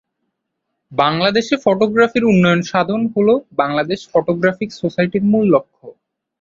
বাংলাদেশে 0.91 1.55
ফটোগ্রাফির 1.65 2.23
উন্নয়ন 2.23 2.61
সাধন 2.63 3.01
হলো 3.13 3.33
বাংলাদেশ 3.53 3.99
ফটোগ্রাফিক 4.11 4.69
সোসাইটির 4.81 5.23
মূল 5.31 5.45
লক্ষ্য। 5.53 5.85